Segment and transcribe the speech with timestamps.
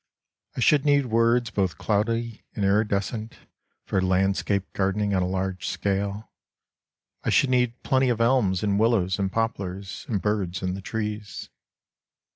[0.57, 3.37] I should need words both cloudy and iridescent,
[3.85, 6.31] For landscape gardening on a large scale:
[7.23, 11.51] I should need plenty of elms and willows and poplars And birds in the trees.